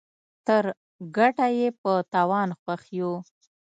تر 0.47 0.63
ګټه 1.17 1.45
ئې 1.55 1.67
په 1.81 1.91
تاوان 2.13 2.49
خوښ 2.59 2.83
يو. 2.99 3.11